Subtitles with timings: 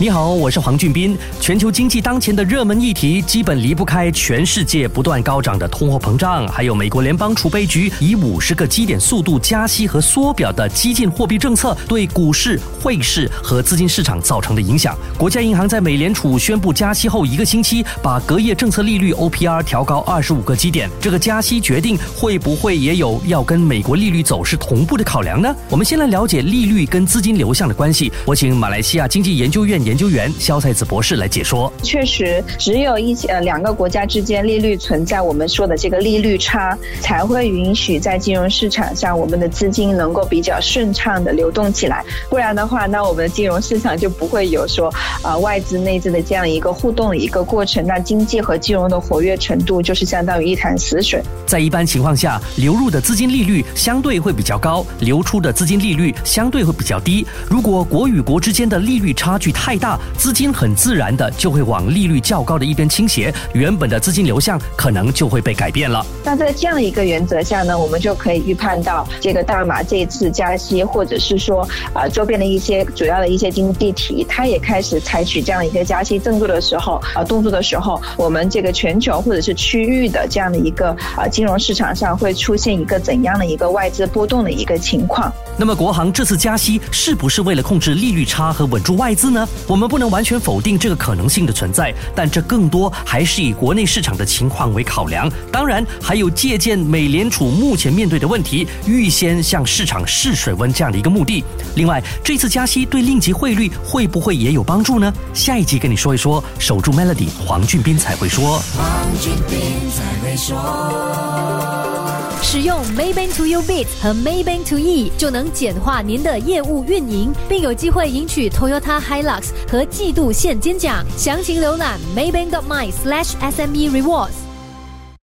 [0.00, 1.14] 你好，我是黄俊斌。
[1.42, 14.96] 全球经济当前的热门议题，基本离不开全世界不断高涨的通货膨胀，还有美国联邦储备局以五十个基点速度加息和缩表的激进货币政策对股市、汇市和资金市场造成的影响。
[15.18, 20.88] 国家银行在美联储宣布加息后一个星期，把隔夜政策利率 OPR 调高二十五个基点。
[20.98, 25.54] 这个加息决定会不会也有要跟美国利率走势同步的考量呢？
[25.68, 28.10] 我们先来了解利率跟资金流向的关系。
[28.24, 29.89] 我请马来西亚经济研究院。
[29.90, 42.04] 研究员肖赛子博士来解说：确实，只有一呃两个国家之间利率存在我们说的这个利率差，才会允许在金融市场上我们的资金能够比较顺畅的流动起来。
[42.28, 51.20] 不然的话，那我们的金融市场就不会有说啊外资内资的这样一个互动的一个过程，那经济和金融的活跃程度就是相当于一潭死水。
[51.44, 57.26] 在一般情况下，流入的资金利率相对会比较高，流出的资金利率相对会比较低。
[57.48, 66.04] 如果国与国之间的利率差距太大，资金很自然的就会往利率较高的一边倾斜，原本的资金流向可能就会被改变了。
[66.22, 85.32] 那在这样一个原则下呢，我们就可以预判到这个大马这一次加息，或者是说啊周边的一些主要的一些经济体，它也开始采取这样一个加息动作的时候啊动作的时候，我们这个全球或者是区域的这样的一个啊金融市场上会出现一个怎样的一个外资波动的一个情况。
[85.56, 89.48] 那么国行这次加息是不是为了控制利率差和稳住外资呢？
[89.70, 95.30] 我们不能完全否定这个可能性的存在，但这更多还是以国内市场的情况为考量。
[95.52, 101.44] 当然，还有借鉴美联储目前面对的问题，预先向市场试水温这样的一个目的。
[101.76, 105.14] 另外，这次加息对令吉汇率会不会也有帮助呢？
[105.32, 106.42] 下一集跟你说一说。
[106.58, 108.58] 守住 Melody，黄俊斌才会说。
[108.76, 112.09] 黄俊斌才会说。
[112.52, 121.06] 使用 Maybank To You Bit 和 Maybank to E 就能简化您的业务运营，并有机会赢取 Toyota Hilux 和季度现金奖。
[121.16, 124.49] 详情浏览 Maybank dot my slash SME Rewards。